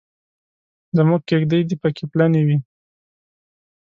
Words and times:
زموږ 0.97 1.21
کېږدۍ 1.29 1.61
دې 1.69 1.75
پکې 1.81 2.03
پلنې 2.11 2.41
وي. 2.47 2.57